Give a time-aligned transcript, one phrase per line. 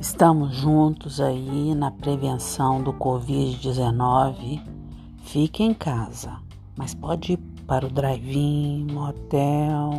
[0.00, 4.58] Estamos juntos aí na prevenção do Covid-19.
[5.24, 6.38] Fique em casa,
[6.74, 7.36] mas pode ir
[7.66, 9.90] para o drive-in, motel,